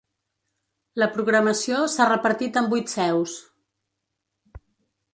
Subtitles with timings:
[1.01, 3.39] La programació s’ha repartit en vuit seus.